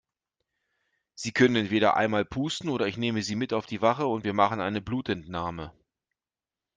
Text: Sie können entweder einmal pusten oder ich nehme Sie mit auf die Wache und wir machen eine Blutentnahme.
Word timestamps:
Sie 1.13 1.31
können 1.31 1.55
entweder 1.55 1.95
einmal 1.95 2.25
pusten 2.25 2.69
oder 2.69 2.87
ich 2.87 2.97
nehme 2.97 3.21
Sie 3.21 3.35
mit 3.35 3.53
auf 3.53 3.67
die 3.67 3.83
Wache 3.83 4.07
und 4.07 4.23
wir 4.23 4.33
machen 4.33 4.59
eine 4.59 4.81
Blutentnahme. 4.81 5.73